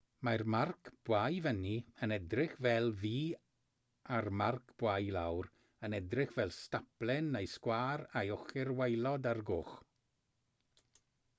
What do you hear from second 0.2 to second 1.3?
mae'r marc bwa